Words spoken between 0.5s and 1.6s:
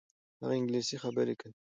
انګلیسي خبرې کوي.